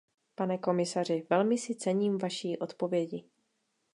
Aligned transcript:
Pane 0.35 0.57
komisaři, 0.57 1.27
velmi 1.29 1.57
si 1.57 1.75
cením 1.75 2.17
vaší 2.17 2.57
odpovědi. 2.57 3.23